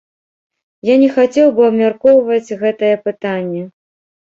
Я 0.89 0.95
не 1.03 1.09
хацеў 1.17 1.47
бы 1.59 1.67
абмяркоўваць 1.69 2.57
гэтае 2.65 2.93
пытанне. 3.07 3.63